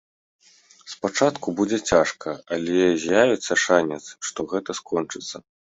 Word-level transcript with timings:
Спачатку 0.93 1.53
будзе 1.61 1.79
цяжка, 1.93 2.29
але 2.59 2.79
з'явіцца 3.07 3.53
шанец, 3.67 4.03
што 4.31 4.39
гэта 4.57 4.71
скончыцца. 4.83 5.37